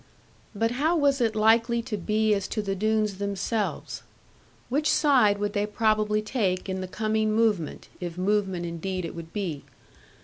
[0.55, 4.01] But how was it likely to be as to the Doones themselves?
[4.67, 9.31] Which side would they probably take in the coming movement, if movement indeed it would
[9.31, 9.63] be?